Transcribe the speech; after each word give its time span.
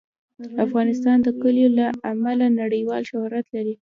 افغانستان 0.65 1.17
د 1.23 1.27
کلیو 1.41 1.69
له 1.79 1.87
امله 2.11 2.45
نړیوال 2.61 3.01
شهرت 3.11 3.45
لري. 3.55 3.75